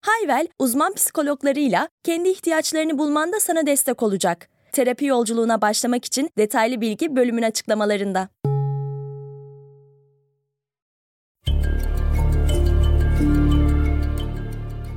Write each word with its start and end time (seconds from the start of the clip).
Hayvel, 0.00 0.48
uzman 0.58 0.94
psikologlarıyla 0.94 1.88
kendi 2.04 2.28
ihtiyaçlarını 2.28 2.98
bulmanda 2.98 3.40
sana 3.40 3.66
destek 3.66 4.02
olacak. 4.02 4.48
Terapi 4.72 5.04
yolculuğuna 5.04 5.60
başlamak 5.60 6.04
için 6.04 6.30
detaylı 6.38 6.80
bilgi 6.80 7.16
bölümün 7.16 7.42
açıklamalarında. 7.42 8.28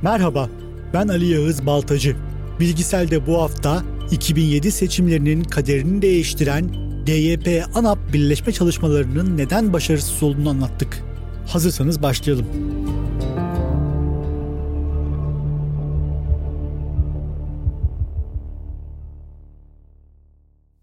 Merhaba, 0.02 0.48
ben 0.94 1.08
Ali 1.08 1.26
Yağız 1.26 1.66
Baltacı. 1.66 2.16
Bilgisel'de 2.60 3.26
bu 3.26 3.42
hafta 3.42 3.82
2007 4.10 4.72
seçimlerinin 4.72 5.44
kaderini 5.44 6.02
değiştiren 6.02 6.68
DYP 7.06 7.64
ANAP 7.74 7.98
birleşme 8.12 8.52
çalışmalarının 8.52 9.38
neden 9.38 9.72
başarısız 9.72 10.22
olduğunu 10.22 10.50
anlattık. 10.50 10.98
Hazırsanız 11.48 12.02
başlayalım. 12.02 12.46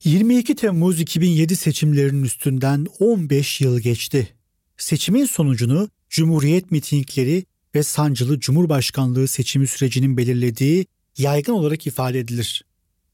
22 0.03 0.55
Temmuz 0.55 1.00
2007 1.00 1.55
seçimlerinin 1.55 2.23
üstünden 2.23 2.86
15 3.00 3.61
yıl 3.61 3.80
geçti. 3.80 4.36
Seçimin 4.78 5.25
sonucunu 5.25 5.89
Cumhuriyet 6.09 6.72
mitingleri 6.72 7.45
ve 7.75 7.83
sancılı 7.83 8.39
Cumhurbaşkanlığı 8.39 9.27
seçimi 9.27 9.67
sürecinin 9.67 10.17
belirlediği 10.17 10.86
yaygın 11.17 11.53
olarak 11.53 11.88
ifade 11.88 12.20
edilir. 12.20 12.66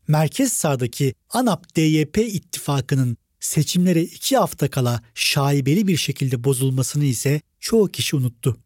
Merkez 0.07 0.53
sağdaki 0.53 1.13
ANAP-DYP 1.29 2.21
ittifakının 2.21 3.17
seçimlere 3.39 4.01
iki 4.01 4.37
hafta 4.37 4.69
kala 4.69 5.03
şaibeli 5.15 5.87
bir 5.87 5.97
şekilde 5.97 6.43
bozulmasını 6.43 7.05
ise 7.05 7.41
çoğu 7.59 7.87
kişi 7.87 8.15
unuttu. 8.15 8.57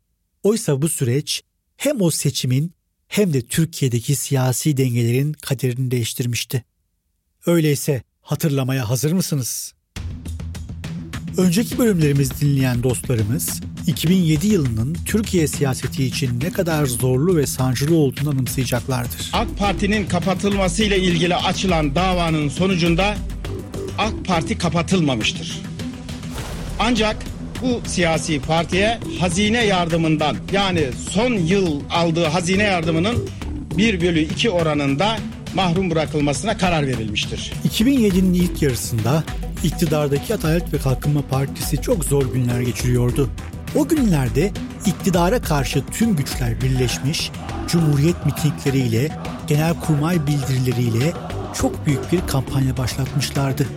Oysa 0.43 0.81
bu 0.81 0.89
süreç 0.89 1.41
hem 1.77 2.01
o 2.01 2.11
seçimin 2.11 2.73
hem 3.07 3.33
de 3.33 3.41
Türkiye'deki 3.41 4.15
siyasi 4.15 4.77
dengelerin 4.77 5.33
kaderini 5.33 5.91
değiştirmişti. 5.91 6.63
Öyleyse 7.45 8.03
hatırlamaya 8.29 8.89
hazır 8.89 9.11
mısınız? 9.11 9.73
Önceki 11.37 11.77
bölümlerimiz 11.77 12.41
dinleyen 12.41 12.83
dostlarımız 12.83 13.61
2007 13.87 14.47
yılının 14.47 14.97
Türkiye 15.05 15.47
siyaseti 15.47 16.05
için 16.05 16.39
ne 16.39 16.51
kadar 16.51 16.85
zorlu 16.85 17.35
ve 17.35 17.47
sancılı 17.47 17.95
olduğunu 17.95 18.29
anımsayacaklardır. 18.29 19.29
AK 19.33 19.57
Parti'nin 19.57 20.07
kapatılmasıyla 20.07 20.97
ilgili 20.97 21.35
açılan 21.35 21.95
davanın 21.95 22.49
sonucunda 22.49 23.15
AK 23.97 24.25
Parti 24.25 24.57
kapatılmamıştır. 24.57 25.61
Ancak 26.79 27.17
bu 27.61 27.81
siyasi 27.89 28.41
partiye 28.41 28.99
hazine 29.19 29.65
yardımından 29.65 30.37
yani 30.51 30.89
son 31.09 31.33
yıl 31.33 31.81
aldığı 31.89 32.25
hazine 32.25 32.63
yardımının 32.63 33.29
1 33.77 34.01
bölü 34.01 34.19
2 34.19 34.49
oranında 34.49 35.17
mahrum 35.55 35.91
bırakılmasına 35.91 36.57
karar 36.57 36.87
verilmiştir. 36.87 37.53
2007'nin 37.69 38.33
ilk 38.33 38.61
yarısında 38.61 39.23
iktidardaki 39.63 40.35
Adalet 40.35 40.73
ve 40.73 40.77
Kalkınma 40.77 41.21
Partisi 41.21 41.81
çok 41.81 42.05
zor 42.05 42.33
günler 42.33 42.61
geçiriyordu. 42.61 43.29
O 43.75 43.87
günlerde 43.87 44.51
iktidara 44.85 45.41
karşı 45.41 45.83
tüm 45.85 46.15
güçler 46.15 46.61
birleşmiş, 46.61 47.31
Cumhuriyet 47.67 48.25
mitingleriyle, 48.25 49.09
genelkurmay 49.47 50.27
bildirileriyle 50.27 51.13
çok 51.61 51.85
büyük 51.85 52.11
bir 52.11 52.27
kampanya 52.27 52.77
başlatmışlardı. 52.77 53.67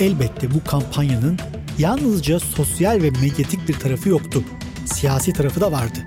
Elbette 0.00 0.54
bu 0.54 0.64
kampanyanın 0.64 1.38
yalnızca 1.78 2.40
sosyal 2.40 3.02
ve 3.02 3.10
medyatik 3.10 3.68
bir 3.68 3.74
tarafı 3.74 4.08
yoktu. 4.08 4.44
Siyasi 4.86 5.32
tarafı 5.32 5.60
da 5.60 5.72
vardı. 5.72 5.98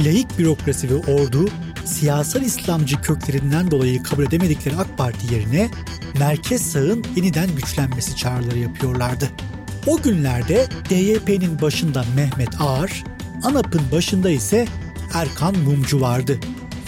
Laik 0.00 0.38
bürokrasi 0.38 0.90
ve 0.90 1.12
ordu 1.12 1.48
siyasal 1.84 2.42
İslamcı 2.42 3.00
köklerinden 3.00 3.70
dolayı 3.70 4.02
kabul 4.02 4.24
edemedikleri 4.24 4.76
AK 4.76 4.98
Parti 4.98 5.34
yerine 5.34 5.70
merkez 6.18 6.62
sağın 6.62 7.04
yeniden 7.16 7.48
güçlenmesi 7.56 8.16
çağrıları 8.16 8.58
yapıyorlardı. 8.58 9.28
O 9.86 10.02
günlerde 10.02 10.66
DYP'nin 10.90 11.60
başında 11.60 12.04
Mehmet 12.16 12.60
Ağar, 12.60 13.04
ANAP'ın 13.42 13.82
başında 13.92 14.30
ise 14.30 14.66
Erkan 15.14 15.58
Mumcu 15.58 16.00
vardı. 16.00 16.38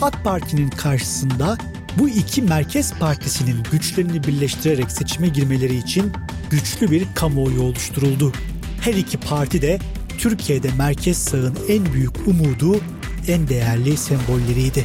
AK 0.03 0.25
Parti'nin 0.25 0.71
karşısında 0.71 1.59
bu 1.99 2.09
iki 2.09 2.43
merkez 2.43 2.93
partisinin 2.93 3.63
güçlerini 3.73 4.25
birleştirerek 4.25 4.91
seçime 4.91 5.29
girmeleri 5.29 5.77
için 5.77 6.13
güçlü 6.51 6.91
bir 6.91 7.07
kamuoyu 7.15 7.63
oluşturuldu. 7.63 8.33
Her 8.81 8.95
iki 8.95 9.19
parti 9.19 9.63
de 9.63 9.79
Türkiye'de 10.19 10.69
merkez 10.79 11.19
sağın 11.19 11.59
en 11.69 11.93
büyük 11.93 12.29
umudu 12.29 12.81
en 13.29 13.49
değerli 13.49 13.97
sembolleriydi. 13.97 14.85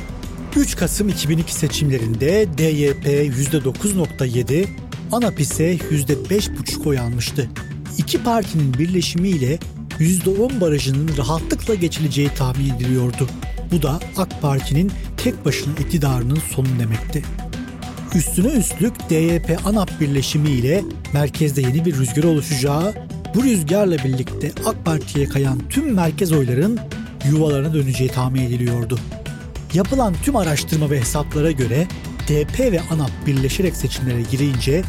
3 0.55 0.75
Kasım 0.75 1.09
2002 1.09 1.53
seçimlerinde 1.53 2.47
DYP 2.57 3.05
%9.7, 3.05 4.65
ANAP 5.11 5.39
ise 5.39 5.75
%5.5 5.75 6.87
oy 6.87 6.99
almıştı. 6.99 7.49
İki 7.97 8.23
partinin 8.23 8.73
birleşimiyle 8.73 9.59
%10 9.99 10.61
barajının 10.61 11.17
rahatlıkla 11.17 11.75
geçileceği 11.75 12.29
tahmin 12.29 12.73
ediliyordu. 12.75 13.29
Bu 13.71 13.81
da 13.81 13.99
AK 14.17 14.41
Parti'nin 14.41 14.91
tek 15.17 15.45
başına 15.45 15.73
iktidarının 15.73 16.39
sonu 16.55 16.67
demekti. 16.79 17.23
Üstüne 18.15 18.47
üstlük 18.47 19.09
DYP 19.09 19.57
ANAP 19.65 19.99
birleşimi 20.01 20.49
ile 20.49 20.83
merkezde 21.13 21.61
yeni 21.61 21.85
bir 21.85 21.97
rüzgar 21.97 22.23
oluşacağı, 22.23 22.93
bu 23.35 23.43
rüzgarla 23.43 23.97
birlikte 23.97 24.51
AK 24.65 24.85
Parti'ye 24.85 25.29
kayan 25.29 25.59
tüm 25.69 25.93
merkez 25.93 26.31
oyların 26.31 26.79
yuvalarına 27.25 27.73
döneceği 27.73 28.09
tahmin 28.09 28.41
ediliyordu. 28.41 28.99
Yapılan 29.73 30.15
tüm 30.23 30.35
araştırma 30.35 30.89
ve 30.89 30.99
hesaplara 30.99 31.51
göre 31.51 31.87
DP 32.27 32.59
ve 32.59 32.81
ANAP 32.91 33.11
birleşerek 33.25 33.75
seçimlere 33.75 34.21
girince 34.21 34.83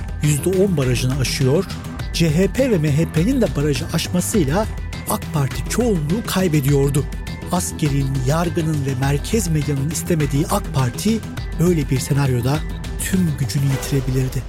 %10 0.45 0.77
barajını 0.77 1.19
aşıyor, 1.19 1.65
CHP 2.13 2.59
ve 2.59 2.79
MHP'nin 2.79 3.41
de 3.41 3.47
barajı 3.57 3.85
aşmasıyla 3.93 4.67
AK 5.11 5.23
Parti 5.35 5.71
çoğunluğu 5.71 6.23
kaybediyordu. 6.27 7.05
Askerin, 7.53 8.09
yargının 8.27 8.87
ve 8.87 8.95
merkez 9.01 9.49
medyanın 9.49 9.91
istemediği 9.91 10.47
AK 10.47 10.75
Parti 10.75 11.19
böyle 11.61 11.91
bir 11.91 11.99
senaryoda 11.99 12.59
tüm 13.05 13.21
gücünü 13.39 13.65
yitirebilirdi. 13.65 14.43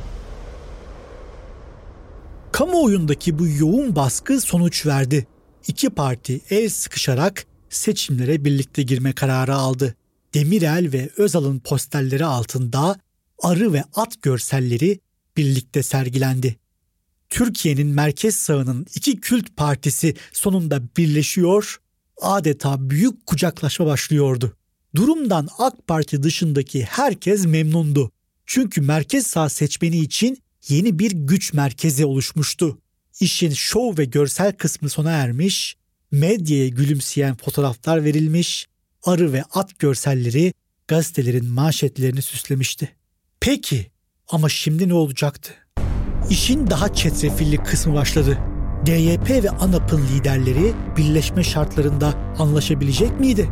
Kamuoyundaki 2.51 3.39
bu 3.39 3.47
yoğun 3.47 3.95
baskı 3.95 4.41
sonuç 4.41 4.85
verdi. 4.85 5.27
İki 5.67 5.89
parti 5.89 6.41
el 6.49 6.69
sıkışarak 6.69 7.45
seçimlere 7.71 8.45
birlikte 8.45 8.83
girme 8.83 9.13
kararı 9.13 9.55
aldı. 9.55 9.95
Demirel 10.33 10.91
ve 10.91 11.09
Özal'ın 11.17 11.59
posterleri 11.59 12.25
altında 12.25 12.99
arı 13.39 13.73
ve 13.73 13.83
at 13.95 14.21
görselleri 14.21 14.99
birlikte 15.37 15.83
sergilendi. 15.83 16.55
Türkiye'nin 17.29 17.87
merkez 17.87 18.35
sağının 18.35 18.85
iki 18.95 19.19
kült 19.19 19.55
partisi 19.57 20.15
sonunda 20.33 20.81
birleşiyor, 20.97 21.77
adeta 22.21 22.89
büyük 22.89 23.25
kucaklaşma 23.25 23.85
başlıyordu. 23.85 24.57
Durumdan 24.95 25.47
AK 25.57 25.87
Parti 25.87 26.23
dışındaki 26.23 26.83
herkes 26.83 27.45
memnundu. 27.45 28.11
Çünkü 28.45 28.81
merkez 28.81 29.27
sağ 29.27 29.49
seçmeni 29.49 29.99
için 29.99 30.37
yeni 30.67 30.99
bir 30.99 31.11
güç 31.11 31.53
merkezi 31.53 32.05
oluşmuştu. 32.05 32.77
İşin 33.19 33.51
şov 33.51 33.97
ve 33.97 34.05
görsel 34.05 34.53
kısmı 34.53 34.89
sona 34.89 35.11
ermiş, 35.11 35.77
medyaya 36.11 36.67
gülümseyen 36.67 37.35
fotoğraflar 37.35 38.03
verilmiş, 38.03 38.67
arı 39.03 39.33
ve 39.33 39.43
at 39.53 39.79
görselleri 39.79 40.53
gazetelerin 40.87 41.45
manşetlerini 41.45 42.21
süslemişti. 42.21 42.95
Peki 43.39 43.91
ama 44.27 44.49
şimdi 44.49 44.89
ne 44.89 44.93
olacaktı? 44.93 45.53
İşin 46.29 46.67
daha 46.67 46.93
çetrefilli 46.93 47.57
kısmı 47.57 47.93
başladı. 47.93 48.37
DYP 48.85 49.29
ve 49.29 49.49
ANAP'ın 49.49 50.07
liderleri 50.07 50.73
birleşme 50.97 51.43
şartlarında 51.43 52.13
anlaşabilecek 52.39 53.19
miydi? 53.19 53.49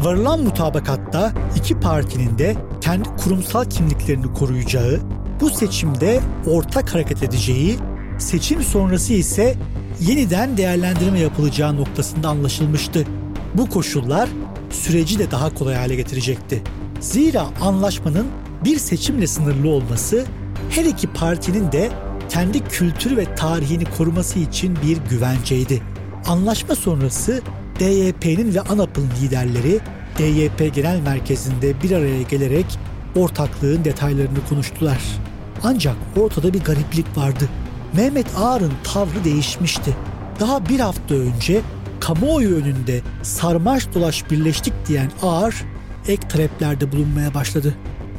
Varılan 0.00 0.40
mutabakatta 0.40 1.32
iki 1.56 1.80
partinin 1.80 2.38
de 2.38 2.56
kendi 2.80 3.08
kurumsal 3.08 3.64
kimliklerini 3.64 4.32
koruyacağı, 4.32 5.00
bu 5.40 5.50
seçimde 5.50 6.20
ortak 6.46 6.94
hareket 6.94 7.22
edeceği, 7.22 7.78
seçim 8.18 8.62
sonrası 8.62 9.12
ise 9.12 9.56
yeniden 10.00 10.56
değerlendirme 10.56 11.20
yapılacağı 11.20 11.76
noktasında 11.76 12.28
anlaşılmıştı. 12.28 13.06
Bu 13.54 13.68
koşullar 13.68 14.28
süreci 14.70 15.18
de 15.18 15.30
daha 15.30 15.54
kolay 15.54 15.74
hale 15.74 15.94
getirecekti. 15.94 16.62
Zira 17.00 17.46
anlaşmanın 17.60 18.26
bir 18.64 18.78
seçimle 18.78 19.26
sınırlı 19.26 19.68
olması 19.68 20.24
her 20.70 20.84
iki 20.84 21.06
partinin 21.06 21.72
de 21.72 21.90
kendi 22.28 22.64
kültürü 22.64 23.16
ve 23.16 23.34
tarihini 23.34 23.84
koruması 23.84 24.38
için 24.38 24.78
bir 24.86 24.96
güvenceydi. 25.10 25.82
Anlaşma 26.26 26.74
sonrası 26.74 27.42
DYP'nin 27.80 28.54
ve 28.54 28.60
ANAP'ın 28.60 29.08
liderleri 29.22 29.80
DYP 30.18 30.74
Genel 30.74 31.00
Merkezi'nde 31.00 31.82
bir 31.82 31.90
araya 31.90 32.22
gelerek 32.22 32.66
ortaklığın 33.16 33.84
detaylarını 33.84 34.38
konuştular. 34.48 34.98
Ancak 35.62 35.96
ortada 36.16 36.54
bir 36.54 36.60
gariplik 36.60 37.16
vardı. 37.16 37.48
Mehmet 37.96 38.26
Ağar'ın 38.36 38.72
tavrı 38.84 39.24
değişmişti. 39.24 39.96
Daha 40.40 40.68
bir 40.68 40.80
hafta 40.80 41.14
önce 41.14 41.60
kamuoyu 42.00 42.56
önünde 42.56 43.00
sarmaş 43.22 43.94
dolaş 43.94 44.30
birleştik 44.30 44.72
diyen 44.86 45.10
Ağar 45.22 45.64
ek 46.08 46.28
taleplerde 46.28 46.92
bulunmaya 46.92 47.34
başladı. 47.34 47.74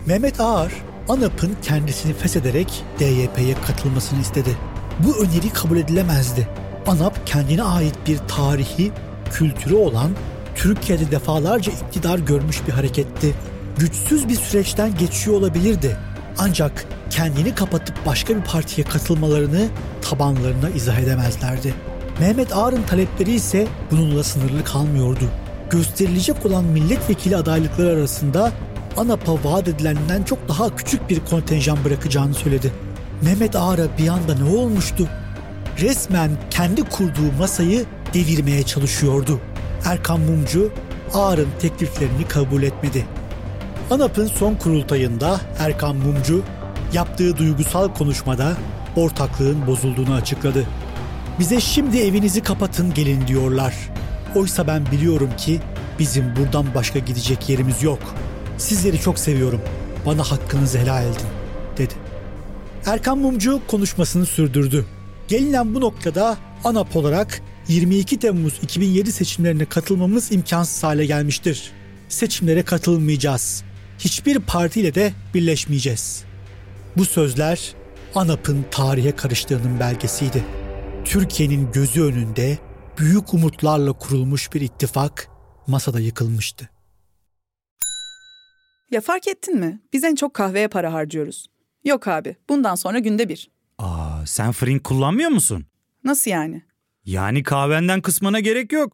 Mehmet 0.06 0.40
Ağar, 0.40 0.72
ANAP'ın 1.10 1.52
kendisini 1.62 2.14
feshederek 2.14 2.84
DYP'ye 3.00 3.56
katılmasını 3.68 4.22
istedi. 4.22 4.58
Bu 5.00 5.18
öneri 5.18 5.50
kabul 5.54 5.78
edilemezdi. 5.78 6.48
ANAP 6.88 7.28
kendine 7.28 7.64
ait 7.64 7.96
bir 8.08 8.18
tarihi, 8.18 8.92
kültürü 9.34 9.76
olan 9.76 10.12
Türkiye'de 10.56 11.12
defalarca 11.12 11.72
iktidar 11.72 12.20
görmüş 12.20 12.68
bir 12.68 12.72
hareketti. 12.72 13.34
Güçsüz 13.78 14.30
bir 14.30 14.36
süreçten 14.36 14.98
geçiyor 14.98 15.38
olabilirdi. 15.38 15.98
Ancak 16.38 16.86
kendini 17.10 17.56
kapatıp 17.56 18.06
başka 18.06 18.36
bir 18.36 18.42
partiye 18.42 18.88
katılmalarını 18.88 19.68
tabanlarına 20.02 20.70
izah 20.70 21.00
edemezlerdi. 21.00 21.74
Mehmet 22.20 22.56
Ağar'ın 22.56 22.84
talepleri 22.84 23.32
ise 23.32 23.68
bununla 23.92 24.24
sınırlı 24.24 24.64
kalmıyordu. 24.64 25.24
Gösterilecek 25.70 26.46
olan 26.46 26.64
milletvekili 26.66 27.38
adaylıkları 27.38 27.90
arasında 27.90 28.52
ANAP'a 28.98 29.34
vaat 29.44 29.68
edilenden 29.68 30.24
çok 30.24 30.50
daha 30.50 30.76
küçük 30.76 31.10
bir 31.10 31.20
kontenjan 31.20 31.78
bırakacağını 31.86 32.34
söyledi. 32.34 32.72
Mehmet 33.22 33.56
Ağar'a 33.56 33.98
bir 33.98 34.08
anda 34.08 34.36
ne 34.36 34.58
olmuştu? 34.58 35.08
Resmen 35.80 36.32
kendi 36.50 36.84
kurduğu 36.84 37.32
masayı 37.40 37.86
devirmeye 38.14 38.64
çalışıyordu. 38.64 39.40
Erkan 39.86 40.20
Mumcu 40.20 40.72
Ağar'ın 41.14 41.48
tekliflerini 41.60 42.28
kabul 42.28 42.64
etmedi. 42.64 43.06
ANAP'ın 43.92 44.28
son 44.28 44.56
kurultayında 44.56 45.42
Erkan 45.60 45.96
Mumcu 45.96 46.44
yaptığı 46.94 47.38
duygusal 47.38 47.94
konuşmada 47.94 48.58
ortaklığın 48.96 49.68
bozulduğunu 49.68 50.14
açıkladı. 50.14 50.66
Bize 51.40 51.62
şimdi 51.62 52.00
evinizi 52.00 52.44
kapatın 52.44 52.94
gelin 52.94 53.28
diyorlar. 53.28 53.76
Oysa 54.36 54.68
ben 54.68 54.86
biliyorum 54.92 55.30
ki 55.38 55.60
bizim 56.00 56.36
buradan 56.36 56.66
başka 56.76 57.00
gidecek 57.00 57.50
yerimiz 57.50 57.84
yok. 57.84 58.00
Sizleri 58.58 59.00
çok 59.00 59.20
seviyorum. 59.20 59.62
Bana 60.06 60.24
hakkınızı 60.24 60.78
helal 60.78 61.04
edin 61.04 61.28
dedi. 61.78 61.94
Erkan 62.86 63.18
Mumcu 63.18 63.62
konuşmasını 63.68 64.26
sürdürdü. 64.26 64.86
Gelinen 65.28 65.76
bu 65.76 65.82
noktada 65.82 66.38
ANAP 66.64 66.96
olarak 66.96 67.42
22 67.68 68.20
Temmuz 68.20 68.54
2007 68.62 69.12
seçimlerine 69.12 69.66
katılmamız 69.66 70.32
imkansız 70.32 70.84
hale 70.84 71.06
gelmiştir. 71.06 71.72
Seçimlere 72.10 72.64
katılmayacağız. 72.64 73.71
Hiçbir 74.04 74.40
partiyle 74.40 74.96
de 74.96 75.14
birleşmeyeceğiz. 75.34 76.24
Bu 76.98 77.06
sözler 77.06 77.74
ANAP'ın 78.16 78.66
tarihe 78.72 79.16
karıştığının 79.16 79.80
belgesiydi. 79.80 80.44
Türkiye'nin 81.06 81.72
gözü 81.72 82.02
önünde 82.04 82.58
büyük 82.98 83.34
umutlarla 83.34 83.94
kurulmuş 83.94 84.54
bir 84.54 84.62
ittifak 84.62 85.28
masada 85.68 86.00
yıkılmıştı. 86.00 86.70
Ya 88.92 89.02
fark 89.02 89.28
ettin 89.28 89.60
mi? 89.60 89.82
Biz 89.94 90.04
en 90.04 90.16
çok 90.16 90.34
kahveye 90.34 90.68
para 90.68 90.94
harcıyoruz. 90.94 91.48
Yok 91.84 92.08
abi, 92.08 92.36
bundan 92.50 92.76
sonra 92.76 93.00
günde 93.00 93.30
bir. 93.30 93.50
Aa, 93.78 94.26
sen 94.26 94.52
Frink 94.52 94.84
kullanmıyor 94.84 95.30
musun? 95.30 95.66
Nasıl 96.04 96.32
yani? 96.32 96.62
Yani 97.06 97.44
kahvenden 97.44 98.02
kısmına 98.02 98.40
gerek 98.40 98.72
yok. 98.72 98.94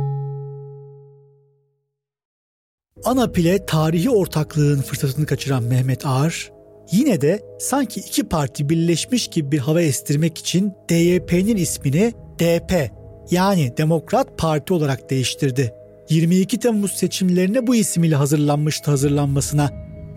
ANAP 3.05 3.37
ile 3.37 3.65
tarihi 3.65 4.09
ortaklığın 4.09 4.81
fırsatını 4.81 5.25
kaçıran 5.25 5.63
Mehmet 5.63 6.05
Ağar, 6.05 6.51
yine 6.91 7.21
de 7.21 7.41
sanki 7.59 7.99
iki 7.99 8.23
parti 8.23 8.69
birleşmiş 8.69 9.27
gibi 9.27 9.51
bir 9.51 9.59
hava 9.59 9.81
estirmek 9.81 10.37
için 10.37 10.73
DYP'nin 10.89 11.57
ismini 11.57 12.13
DP 12.39 12.91
yani 13.31 13.77
Demokrat 13.77 14.37
Parti 14.37 14.73
olarak 14.73 15.09
değiştirdi. 15.09 15.73
22 16.09 16.59
Temmuz 16.59 16.91
seçimlerine 16.91 17.67
bu 17.67 17.75
isim 17.75 18.03
ile 18.03 18.15
hazırlanmıştı 18.15 18.91
hazırlanmasına. 18.91 19.69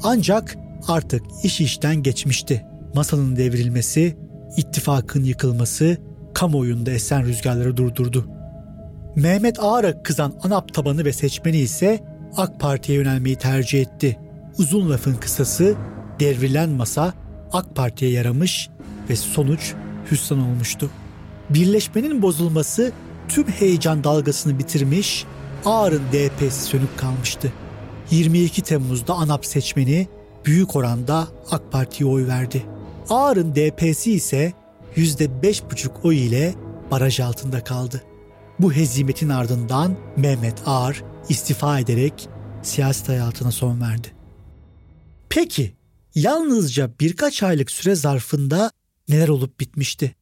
Ancak 0.02 0.56
artık 0.88 1.22
iş 1.42 1.60
işten 1.60 2.02
geçmişti. 2.02 2.64
Masanın 2.94 3.36
devrilmesi, 3.36 4.16
ittifakın 4.56 5.24
yıkılması 5.24 5.96
kamuoyunda 6.34 6.90
esen 6.90 7.26
rüzgarları 7.26 7.76
durdurdu. 7.76 8.26
Mehmet 9.16 9.56
Ağar'a 9.60 10.02
kızan 10.02 10.34
ANAP 10.42 10.74
tabanı 10.74 11.04
ve 11.04 11.12
seçmeni 11.12 11.58
ise 11.58 12.13
AK 12.36 12.60
Parti'ye 12.60 12.98
yönelmeyi 12.98 13.36
tercih 13.36 13.80
etti. 13.80 14.18
Uzun 14.58 14.90
lafın 14.90 15.14
kısası 15.14 15.74
devrilen 16.20 16.70
masa 16.70 17.14
AK 17.52 17.76
Parti'ye 17.76 18.10
yaramış 18.10 18.68
ve 19.10 19.16
sonuç 19.16 19.74
hüsran 20.10 20.38
olmuştu. 20.38 20.90
Birleşmenin 21.50 22.22
bozulması 22.22 22.92
tüm 23.28 23.48
heyecan 23.48 24.04
dalgasını 24.04 24.58
bitirmiş, 24.58 25.24
Ağar'ın 25.64 26.02
DP'si 26.12 26.64
sönük 26.64 26.98
kalmıştı. 26.98 27.52
22 28.10 28.62
Temmuz'da 28.62 29.14
ANAP 29.14 29.46
seçmeni 29.46 30.08
büyük 30.44 30.76
oranda 30.76 31.28
AK 31.50 31.72
Parti'ye 31.72 32.10
oy 32.10 32.26
verdi. 32.26 32.62
Ağar'ın 33.10 33.54
DP'si 33.54 34.12
ise 34.12 34.52
%5,5 34.96 35.88
oy 36.04 36.26
ile 36.26 36.54
baraj 36.90 37.20
altında 37.20 37.64
kaldı. 37.64 38.02
Bu 38.58 38.72
hezimetin 38.72 39.28
ardından 39.28 39.96
Mehmet 40.16 40.62
Ağar 40.66 41.02
istifa 41.28 41.80
ederek 41.80 42.28
siyaset 42.62 43.08
hayatına 43.08 43.50
son 43.50 43.80
verdi. 43.80 44.08
Peki 45.28 45.74
yalnızca 46.14 46.90
birkaç 47.00 47.42
aylık 47.42 47.70
süre 47.70 47.94
zarfında 47.94 48.70
neler 49.08 49.28
olup 49.28 49.60
bitmişti? 49.60 50.14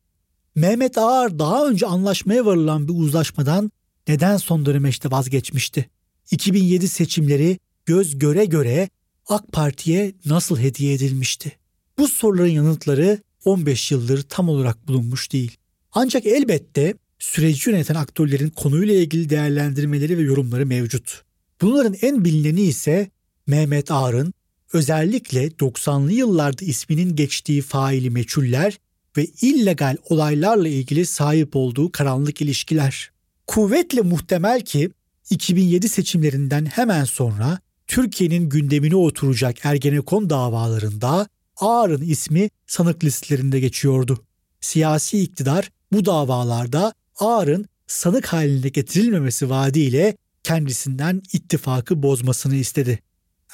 Mehmet 0.54 0.98
Ağar 0.98 1.38
daha 1.38 1.68
önce 1.68 1.86
anlaşmaya 1.86 2.46
varılan 2.46 2.88
bir 2.88 2.94
uzlaşmadan 2.94 3.70
neden 4.08 4.36
son 4.36 4.66
dönemeçte 4.66 5.10
vazgeçmişti? 5.10 5.90
2007 6.30 6.88
seçimleri 6.88 7.58
göz 7.86 8.18
göre 8.18 8.44
göre 8.44 8.88
AK 9.28 9.52
Parti'ye 9.52 10.14
nasıl 10.24 10.58
hediye 10.58 10.94
edilmişti? 10.94 11.52
Bu 11.98 12.08
soruların 12.08 12.48
yanıtları 12.48 13.18
15 13.44 13.92
yıldır 13.92 14.22
tam 14.22 14.48
olarak 14.48 14.88
bulunmuş 14.88 15.32
değil. 15.32 15.56
Ancak 15.92 16.26
elbette 16.26 16.94
süreci 17.22 17.70
yöneten 17.70 17.94
aktörlerin 17.94 18.50
konuyla 18.50 18.94
ilgili 18.94 19.30
değerlendirmeleri 19.30 20.18
ve 20.18 20.22
yorumları 20.22 20.66
mevcut. 20.66 21.22
Bunların 21.60 21.96
en 22.02 22.24
bilineni 22.24 22.60
ise 22.62 23.10
Mehmet 23.46 23.90
Ağar'ın 23.90 24.34
özellikle 24.72 25.46
90'lı 25.46 26.12
yıllarda 26.12 26.64
isminin 26.64 27.16
geçtiği 27.16 27.62
faili 27.62 28.10
meçhuller 28.10 28.78
ve 29.16 29.26
illegal 29.42 29.96
olaylarla 30.08 30.68
ilgili 30.68 31.06
sahip 31.06 31.56
olduğu 31.56 31.92
karanlık 31.92 32.42
ilişkiler. 32.42 33.10
Kuvvetle 33.46 34.00
muhtemel 34.00 34.60
ki 34.60 34.90
2007 35.30 35.88
seçimlerinden 35.88 36.64
hemen 36.66 37.04
sonra 37.04 37.58
Türkiye'nin 37.86 38.48
gündemine 38.48 38.96
oturacak 38.96 39.64
Ergenekon 39.64 40.30
davalarında 40.30 41.28
Ağar'ın 41.56 42.02
ismi 42.02 42.50
sanık 42.66 43.04
listelerinde 43.04 43.60
geçiyordu. 43.60 44.24
Siyasi 44.60 45.22
iktidar 45.22 45.70
bu 45.92 46.04
davalarda 46.04 46.92
Ağar'ın 47.22 47.66
sanık 47.86 48.26
haline 48.26 48.68
getirilmemesi 48.68 49.50
vaadiyle 49.50 50.16
kendisinden 50.42 51.22
ittifakı 51.32 52.02
bozmasını 52.02 52.54
istedi. 52.54 52.98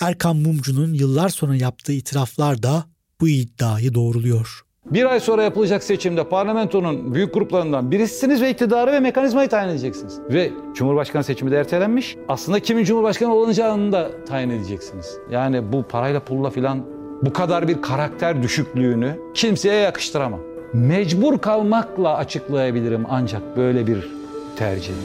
Erkan 0.01 0.37
Mumcu'nun 0.37 0.95
yıllar 0.95 1.29
sonra 1.29 1.57
yaptığı 1.57 1.93
itiraflar 1.93 2.63
da 2.63 2.85
bu 3.21 3.29
iddiayı 3.29 3.95
doğruluyor. 3.95 4.63
Bir 4.87 5.05
ay 5.05 5.21
sonra 5.21 5.43
yapılacak 5.43 5.83
seçimde 5.83 6.29
parlamentonun 6.29 7.15
büyük 7.15 7.35
gruplarından 7.35 7.91
birisiniz 7.91 8.43
ve 8.43 8.51
iktidarı 8.51 8.93
ve 8.93 9.01
mekanizmayı 9.01 9.49
tayin 9.49 9.69
edeceksiniz. 9.69 10.19
Ve 10.31 10.51
Cumhurbaşkanı 10.75 11.25
seçimi 11.25 11.51
de 11.51 11.57
ertelenmiş. 11.57 12.17
Aslında 12.29 12.61
kimin 12.61 12.85
Cumhurbaşkanı 12.85 13.35
olacağını 13.35 13.93
da 13.93 14.25
tayin 14.25 14.51
edeceksiniz. 14.51 15.17
Yani 15.31 15.73
bu 15.73 15.83
parayla 15.83 16.25
pulla 16.25 16.51
filan 16.51 16.87
bu 17.23 17.33
kadar 17.33 17.69
bir 17.69 17.83
karakter 17.83 18.43
düşüklüğünü 18.43 19.19
kimseye 19.35 19.81
yakıştıramam. 19.81 20.48
Mecbur 20.73 21.39
kalmakla 21.39 22.17
açıklayabilirim 22.17 23.05
ancak 23.09 23.57
böyle 23.57 23.87
bir 23.87 24.09
tercihi. 24.57 24.97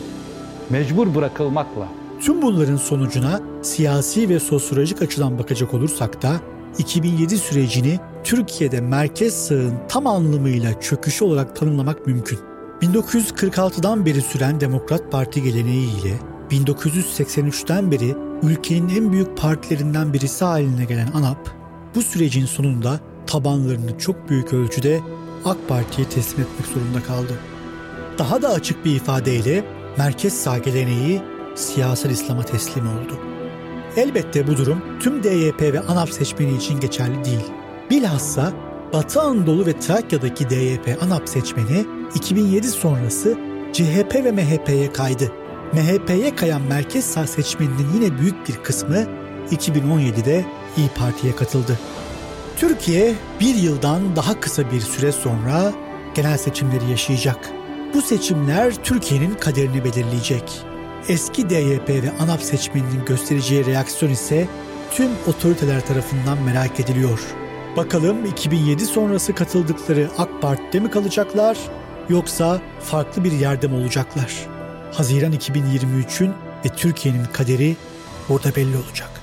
Mecbur 0.69 1.15
bırakılmakla. 1.15 1.87
Tüm 2.21 2.41
bunların 2.41 2.75
sonucuna 2.75 3.41
siyasi 3.61 4.29
ve 4.29 4.39
sosyolojik 4.39 5.01
açıdan 5.01 5.39
bakacak 5.39 5.73
olursak 5.73 6.21
da 6.21 6.35
2007 6.77 7.37
sürecini 7.37 7.99
Türkiye'de 8.23 8.81
merkez 8.81 9.47
sağın 9.47 9.73
tam 9.89 10.07
anlamıyla 10.07 10.81
çöküşü 10.81 11.25
olarak 11.25 11.55
tanımlamak 11.55 12.07
mümkün. 12.07 12.39
1946'dan 12.81 14.05
beri 14.05 14.21
süren 14.21 14.59
Demokrat 14.61 15.11
Parti 15.11 15.43
geleneğiyle 15.43 16.13
1983'ten 16.51 17.91
beri 17.91 18.15
ülkenin 18.43 18.89
en 18.89 19.11
büyük 19.11 19.37
partilerinden 19.37 20.13
birisi 20.13 20.45
haline 20.45 20.85
gelen 20.85 21.07
ANAP, 21.13 21.49
bu 21.95 22.01
sürecin 22.01 22.45
sonunda 22.45 22.99
tabanlarını 23.27 23.97
çok 23.97 24.29
büyük 24.29 24.53
ölçüde 24.53 24.99
AK 25.45 25.57
Parti'ye 25.67 26.09
teslim 26.09 26.45
etmek 26.45 26.67
zorunda 26.67 27.03
kaldı. 27.03 27.39
Daha 28.17 28.41
da 28.41 28.49
açık 28.49 28.85
bir 28.85 28.95
ifadeyle 28.95 29.65
merkez 29.97 30.33
sağ 30.33 30.57
geleneği 30.57 31.21
siyasal 31.55 32.09
İslam'a 32.09 32.43
teslim 32.43 32.87
oldu. 32.87 33.19
Elbette 33.97 34.47
bu 34.47 34.57
durum 34.57 34.99
tüm 34.99 35.23
DYP 35.23 35.61
ve 35.61 35.79
ANAP 35.79 36.09
seçmeni 36.09 36.57
için 36.57 36.79
geçerli 36.79 37.25
değil. 37.25 37.51
Bilhassa 37.89 38.53
Batı 38.93 39.21
Anadolu 39.21 39.65
ve 39.65 39.79
Trakya'daki 39.79 40.49
DYP 40.49 41.03
ANAP 41.03 41.29
seçmeni 41.29 41.85
2007 42.15 42.67
sonrası 42.67 43.37
CHP 43.73 44.15
ve 44.15 44.31
MHP'ye 44.31 44.93
kaydı. 44.93 45.31
MHP'ye 45.73 46.35
kayan 46.35 46.61
merkez 46.61 47.05
sağ 47.05 47.27
seçmeninin 47.27 47.93
yine 47.93 48.19
büyük 48.19 48.49
bir 48.49 48.55
kısmı 48.55 49.05
2017'de 49.51 50.45
İyi 50.77 50.89
Parti'ye 50.89 51.35
katıldı. 51.35 51.79
Türkiye 52.57 53.13
bir 53.39 53.55
yıldan 53.55 54.15
daha 54.15 54.39
kısa 54.39 54.71
bir 54.71 54.81
süre 54.81 55.11
sonra 55.11 55.73
genel 56.15 56.37
seçimleri 56.37 56.91
yaşayacak. 56.91 57.49
Bu 57.93 58.01
seçimler 58.01 58.73
Türkiye'nin 58.83 59.35
kaderini 59.35 59.83
belirleyecek. 59.83 60.43
Eski 61.07 61.49
DYP 61.49 61.89
ve 61.89 62.11
ANAP 62.19 62.41
seçmeninin 62.41 63.05
göstereceği 63.05 63.65
reaksiyon 63.65 64.11
ise 64.11 64.47
tüm 64.91 65.09
otoriteler 65.27 65.85
tarafından 65.87 66.41
merak 66.41 66.79
ediliyor. 66.79 67.19
Bakalım 67.77 68.25
2007 68.25 68.85
sonrası 68.85 69.35
katıldıkları 69.35 70.09
AK 70.17 70.41
Parti'de 70.41 70.79
mi 70.79 70.91
kalacaklar 70.91 71.57
yoksa 72.09 72.61
farklı 72.79 73.23
bir 73.23 73.31
yerde 73.31 73.67
mi 73.67 73.75
olacaklar? 73.75 74.47
Haziran 74.91 75.33
2023'ün 75.33 76.33
ve 76.65 76.69
Türkiye'nin 76.69 77.25
kaderi 77.25 77.75
orada 78.29 78.55
belli 78.55 78.77
olacak. 78.77 79.22